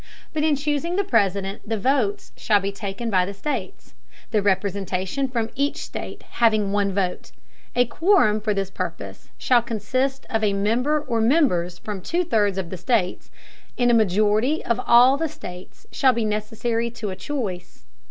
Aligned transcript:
But 0.33 0.43
in 0.43 0.55
chusing 0.55 0.95
the 0.95 1.03
President, 1.03 1.61
the 1.63 1.77
Votes 1.77 2.31
shall 2.35 2.59
be 2.59 2.71
taken 2.71 3.11
by 3.11 3.31
States, 3.33 3.93
the 4.31 4.41
Representation 4.41 5.27
from 5.27 5.51
each 5.53 5.77
State 5.77 6.23
having 6.41 6.71
one 6.71 6.91
Vote; 6.91 7.31
A 7.75 7.85
quorum 7.85 8.41
for 8.41 8.51
this 8.51 8.71
Purpose 8.71 9.29
shall 9.37 9.61
consist 9.61 10.25
of 10.27 10.43
a 10.43 10.53
Member 10.53 10.99
or 11.01 11.21
Members 11.21 11.77
from 11.77 12.01
two 12.01 12.23
thirds 12.23 12.57
of 12.57 12.71
the 12.71 12.77
States, 12.77 13.29
and 13.77 13.91
a 13.91 13.93
Majority 13.93 14.65
of 14.65 14.81
all 14.87 15.17
the 15.17 15.29
States 15.29 15.85
shall 15.91 16.13
be 16.13 16.25
necessary 16.25 16.89
to 16.89 17.11
a 17.11 17.15
Choice. 17.15 17.85